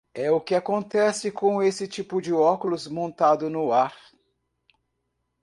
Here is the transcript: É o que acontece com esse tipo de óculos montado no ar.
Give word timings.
É 0.15 0.31
o 0.31 0.41
que 0.41 0.55
acontece 0.55 1.31
com 1.31 1.61
esse 1.61 1.87
tipo 1.87 2.19
de 2.19 2.33
óculos 2.33 2.87
montado 2.87 3.51
no 3.51 3.71
ar. 3.71 3.93